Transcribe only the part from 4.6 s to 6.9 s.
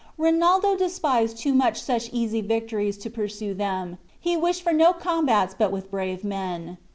for no combats but with brave men.